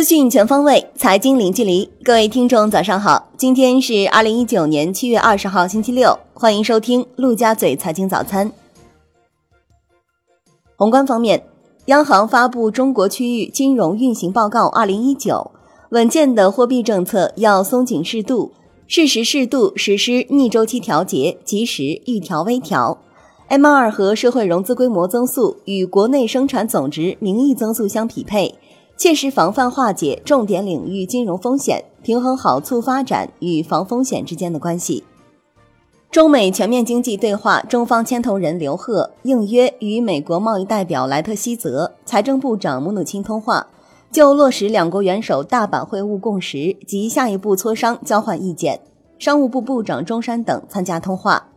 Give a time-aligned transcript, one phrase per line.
[0.00, 1.86] 资讯全方位，财经零距离。
[2.02, 3.28] 各位听众，早上好！
[3.36, 6.18] 今天是二零一九年七月二十号，星期六。
[6.32, 8.50] 欢迎收听陆家嘴财经早餐。
[10.76, 11.44] 宏观方面，
[11.84, 15.50] 央行发布《中国区域金融运行报告（二零一九）》，
[15.90, 18.52] 稳健的货币政策要松紧适度，
[18.86, 22.96] 适时适度实施逆周期调节，及时预调微调。
[23.48, 28.54] M 二和社会融资规模增速与国内生产总值名义增速相匹配。
[29.00, 35.04] 切实防范化解重点领域金融风险，平衡好促发展与防风险之间的关系。
[36.10, 43.68] 中美全面经济对话中方牵头人刘鹤应约与美国贸易代表莱特希泽、财政部长姆努钦通话，
[44.12, 48.82] 就落实两国元首大阪会晤共识及下一步磋商交换意见。
[49.18, 51.48] 商务部部长钟山等参加通话。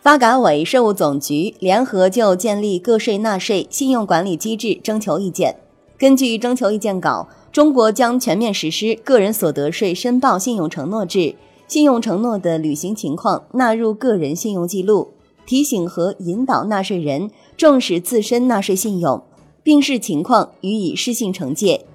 [0.00, 5.56] 发改委、税务总局联合就建立个税纳税信用管理机制征求意见。
[5.98, 11.34] 根据征求意见稿，中国将全面实施个人所得税申报信用承诺制，
[11.66, 15.14] 信用承诺的履行情况纳入个人信用记录，
[15.46, 19.22] 提醒和引导纳税人重视自身纳税信用，
[19.62, 21.86] 并视情况予以失信惩戒。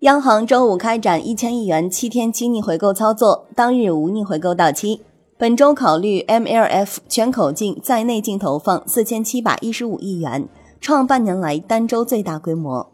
[0.00, 5.02] 央行周五开展一千亿元七天期逆回购操作，当日无逆回购到期。
[5.38, 10.48] 本周考虑 MLF 全口径在内净投放四千七百一十五亿元。
[10.82, 12.90] 创半年来单周最大规模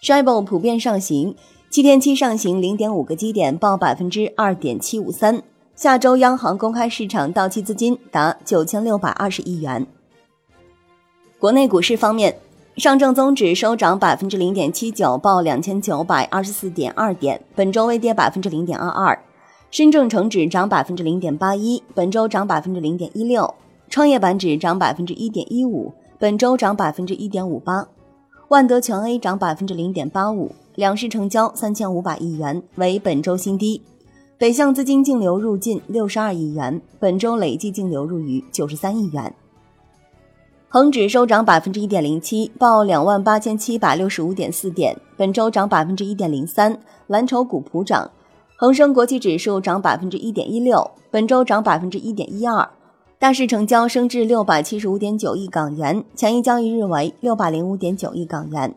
[0.00, 1.34] ，Shibor 普遍上行，
[1.68, 5.42] 七天期上行零点五个基点，报百分之二点七五三。
[5.74, 9.84] 下周央行公开市场到期资金达九千六百二十亿元。
[11.40, 12.38] 国内股市方面，
[12.76, 19.18] 上证综指收涨百分之零点七九，报两千九百二十四点二点，本周微跌百分之零点二二。
[19.72, 23.52] 深证成指涨百分之零点八一，本周涨百分之零点一六。
[23.90, 25.92] 创业板指涨百分之一点一五。
[26.24, 27.86] 本周涨百分之一点五八，
[28.48, 33.82] 万德全 A 涨百分之零点八五，两市成交三千五百亿元，为本周新低。
[34.38, 39.34] 北向资金净流入近六十二亿元，本周累计净流入逾九十三亿元。
[40.70, 46.80] 恒指收涨百分之一点零七，报两万八千七百六十五点四点，本周涨百分之一点零三。
[47.06, 48.10] 蓝筹股普涨，
[48.56, 52.66] 恒生国际指数涨百分之一点一六，本周涨百分之一点一二。
[53.24, 58.74] 大市成交升至六百七十五点九亿港元，前一交易日为六百零五点九亿港元。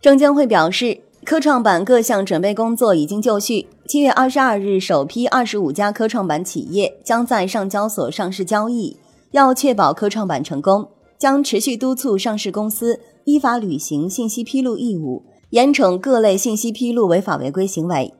[0.00, 8.96] 证监会表示，科创板各项准备工作已经就绪，七月二十二日首批二十五家科创板企业将在上交所上市交易。
[9.32, 18.14] 要确保科创板成功，将持续督促上市公司依法履行信息披露义务，严惩各类信息披露违法违规行为。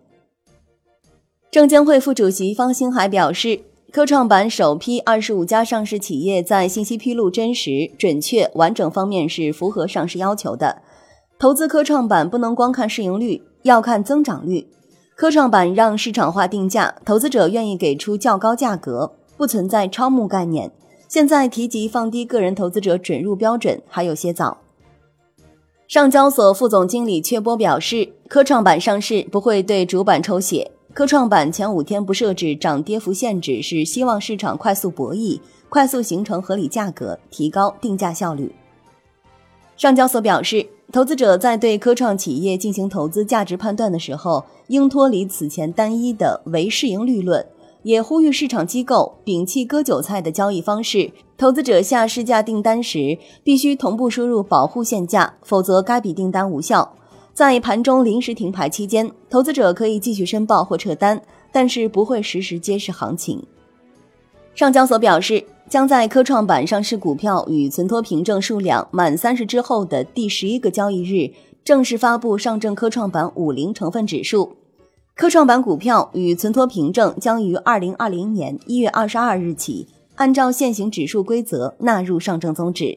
[1.50, 3.62] 证监会副主席方星海表示。
[3.96, 10.82] 科创板首批二十五家上市企业在信息披露真实、准确、完整方面是符合上市要求的。
[11.38, 14.68] 投资科创板不能光看市盈率，要看增长率。
[15.14, 20.70] 科创板让市场化定价，投资者愿意给出较高价格，不存在超募概念。
[21.08, 24.58] 现在提及放低个人投资者准入标准还有些早。
[25.88, 30.72] 上交所副总经理阙波表示，科创板上市不会对主板抽血。
[30.96, 38.54] 科创板前五天不设置涨跌幅限制，是希望市场快速博弈，快速形成合理价格，提高定价效率。
[39.76, 47.46] 上交所表示，投资者在对科创企业进行投资价值判断的时候，应脱离此前单一的唯市盈率论，
[47.82, 51.12] 也呼吁市场机构摒弃割韭菜的交易方式。
[51.36, 56.94] 投资者下市价订单时，必须同步输入保护限价，否则该笔订单无效。
[57.36, 61.20] 在盘中临时停牌期间，投资者可以继续申报或撤单，
[61.52, 63.46] 但是不会实时揭示行情。
[64.54, 71.30] 上交所表示，将在科创板上市股票与存托凭证数量满三十之后的第十一个交易日，
[71.62, 74.56] 正式发布上证科创板五零成分指数。
[75.14, 82.96] 科创板股票与存托凭证将于二零二零年一月二十二日起，按照现行指数规则纳入上证综指。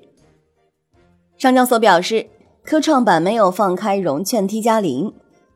[1.38, 2.28] 上交所表示。
[2.64, 5.14] 科创板没有放开融券 T 加零，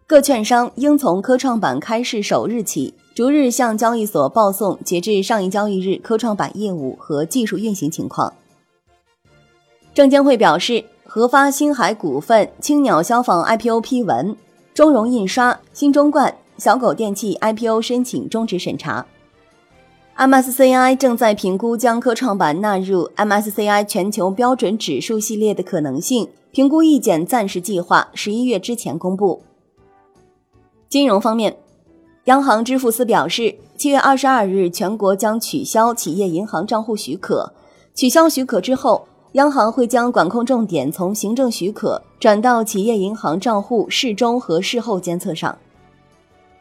[0.07, 8.33] 各券商应从科创板开市首日起，逐日向交易所报送截至上一交易日科创板业务和技术运行情况。
[9.93, 14.35] 证监会表示，核发星海股份、青鸟消防 IPO 批文，
[14.73, 19.05] 中融印刷、新中冠、小狗电器 IPO 申请终止审查。
[20.17, 26.29] MSCI 正在评估将科创板纳入 MSCI 全球标准指数系列的可能性。
[26.51, 29.41] 评估意见暂时计划十一月之前公布。
[30.87, 31.57] 金融方面，
[32.25, 37.51] 央行支付司表示，七月二十二日全国将取消企业银行账户许可。
[37.95, 45.57] 取消许可之后，央行会将管控重点从行政许可转到企业银行账户事中和事后监测上。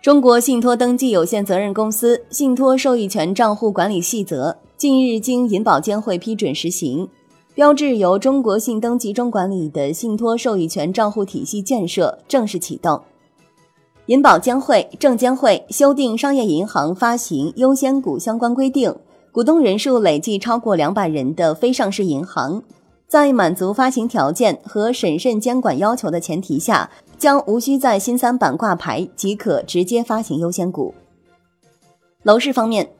[0.02, 7.08] 中国信托登记有限责任公司信托受益权账户管理细则近日经银保监会批准实行，
[7.54, 13.00] 标志由中国信登集中管理的信托受益权账户体系建设正式启动。
[14.06, 18.92] 银保监会、证监会修订商业银行发行优先股相关规定，
[19.30, 22.60] 股东人数累计超过两百人的非上市银行，
[23.06, 26.90] 在满足发行条件和审慎监管要求的前提下。
[27.22, 30.92] 将无需在新三板挂牌即可直接发行优先股。
[32.24, 32.90] 楼市方面，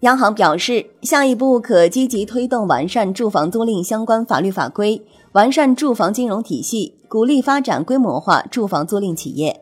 [0.00, 5.00] 央行表示，下一步可积极推动完善住房租赁相关法律法规，
[5.34, 9.60] 完善住房金融体系，鼓励发展规模化住房租赁企业。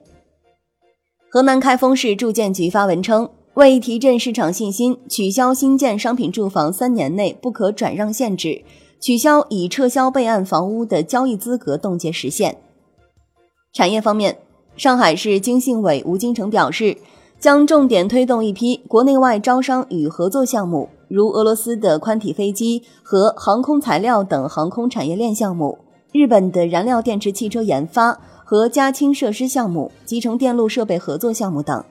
[1.29, 8.63] 河南开封市住建局发文称，为提振市场信心，取消新建商品住房三年内不可转让限制，
[8.99, 12.57] 取消已撤销备案房屋的交易资格冻结时限。
[13.79, 14.37] 产业方面，
[14.77, 16.97] 上海市经信委吴金城表示，
[17.39, 25.79] 将重点推动一批国内外招商与合作项目，如俄罗斯的宽体飞机和航空材料等航空产业链项目，
[26.11, 31.85] 日本的燃料电池汽车研发和加氢设施项目、集成电路设备合作项目等。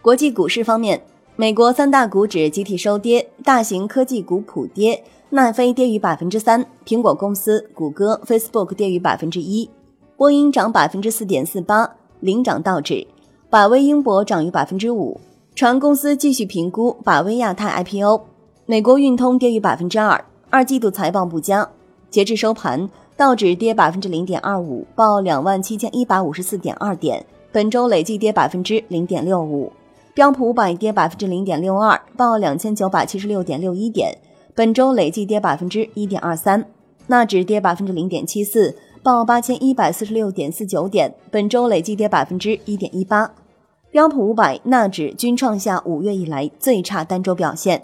[0.00, 1.02] 国际股市方面，
[1.34, 9.68] 美国三大股指集体收跌，大型科技股普跌，奈飞跌逾百分之三，苹果公司、谷歌、Facebook 跌逾百分之一。
[10.18, 11.88] 波音涨百分之四点四八，
[12.18, 13.06] 领涨道指；
[13.48, 15.20] 百威英博涨逾百分之五。
[15.54, 18.22] 船公司继续评估百威亚太 IPO。
[18.66, 21.70] 美国运通跌逾百分之二，二季度财报不佳。
[22.10, 29.72] 截至收盘，道指跌百分之零点二五，报两万七千一百五十四点二点，本周累计跌百分之零点六五。
[30.14, 34.18] 标普五百跌百分之零点六二，报两千九百七十六点六一点，
[34.56, 36.66] 本周累计跌百分之一点二三。
[37.06, 38.74] 纳指跌百分之零点七四。
[39.08, 43.32] 报八千一百四十六点四九点，本周累计跌百分之一点一八。
[43.90, 47.82] 标普五百、纳指均创下五月以来最差单周表现。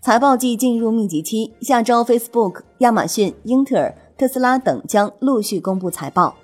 [0.00, 6.34] 财报季进入密集期，下周 Facebook、亚马逊、英特尔、特斯拉等将陆续公布财报。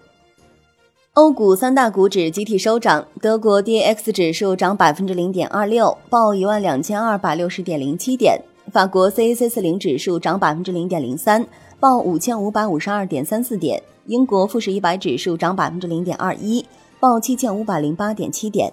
[1.15, 8.41] 欧股三大股指集体收涨，德国 DAX 指数涨百分之零点二六，报一万两千二百六十点零七点。
[8.71, 11.45] 法国 CAC 四零指数涨百分之零点零三，
[11.81, 13.83] 报五千五百五十二点三四点。
[14.07, 16.65] 英国富时一百指数涨百分之零点二一，
[16.99, 18.73] 报七千五百零八点七点。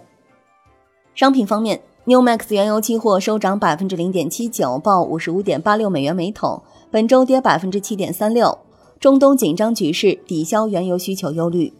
[1.13, 8.57] 商品方面，New Max 原油期货收涨百分之零点七九，报五十五点八六美元每桶，本周跌百分之七点三六。
[8.99, 11.73] 中东紧张局势抵消原油需求忧虑。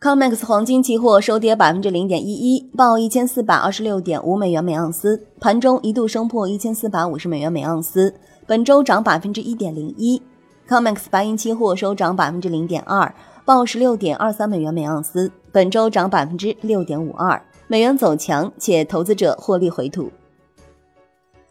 [0.00, 8.14] Comex 黄金期货收跌百分之零点一一，报一千四百二十六点五美元每盎司，盘中一度升破一千四百五十美元每盎司，
[8.46, 10.20] 本周涨百分之一点零一。
[10.68, 13.14] Comex 白银期货收涨百分之零点二，
[13.44, 17.42] 报十六点二三美元每盎司，本周涨百分之六点五二。
[17.66, 20.10] 美元走强，且投资者获利回吐。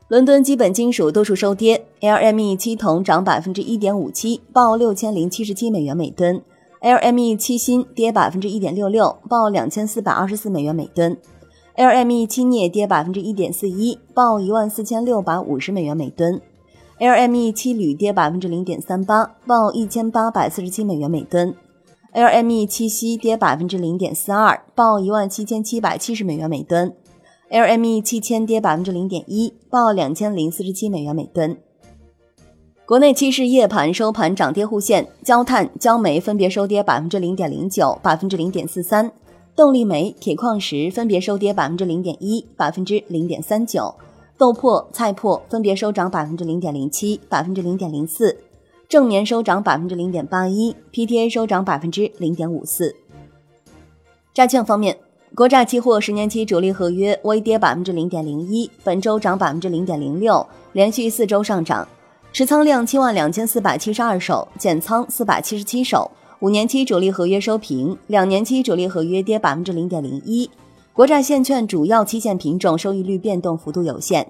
[0.07, 6.41] 伦敦基本金属多数收跌，LME 期铜涨百分之一点五七，报六千零七十七美元每吨
[6.81, 11.17] ；LME 期锌跌百分之一点六六，报两千四百二十四美元每吨
[11.75, 16.41] ；LME 期镍跌百分之一点四一，报一万四千六百五十美元每吨。
[17.01, 21.51] LME 七铝跌百分之零点三八，报一千八百四十七美元每吨
[22.13, 26.93] ；LME 七锡跌百分之零点四二，报一万七千七百七十美元每吨
[27.49, 31.57] ；LME 七铅跌百分之零点一，报两千零四十七美元每吨。
[32.85, 39.11] 国内期市夜盘收盘涨跌互现，焦炭、焦煤分别收跌百分之零点零九、百分之零点四三，
[39.55, 43.91] 动力煤、铁矿石分别收跌百分之零点一、百分之零点三九。
[44.41, 48.35] 豆粕、菜粕分别收涨百分之零点零七、百分之零点零四，
[48.89, 52.95] 正棉收涨百分之零点八一，PTA 收涨百分之零点五四。
[54.33, 54.97] 债券方面，
[55.35, 60.43] 国债期货十年期主力合约微跌百分之零点零一，本周涨百分之零点零六，
[60.73, 61.87] 连续四周上涨，
[62.33, 66.09] 持仓量七万两千四百七十二手，减仓四百七十七手。
[66.39, 70.49] 五年期主力合约收平，两年期主力合约跌百分之零点零一。
[70.93, 74.29] 国债现券主要期限品种收益率变动幅度有限。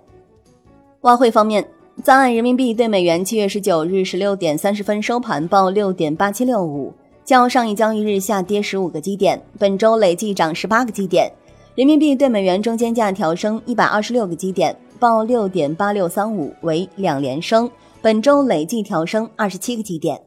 [1.01, 1.67] 外汇方面，
[2.03, 6.93] 在岸人民币对美元七月十九日十六点三十分收盘报六点八七六五，
[7.25, 11.31] 较上一交易日下跌十五个基点，本周累计涨十八个基点。
[11.73, 17.67] 人民币对美元中间价调升一百二十六个基点，报六点八六三五，为两连升，
[18.03, 20.21] 本周累计调升二十七个基点。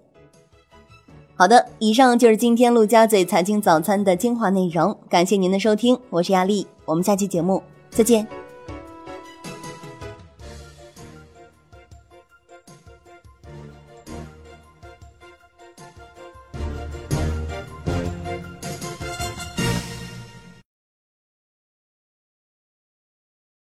[1.37, 7.61] 好的，以上就是今天陆家嘴财经早餐的精华内容，感谢您的收听，我是亚丽，我们下期节目
[7.91, 8.44] 再见。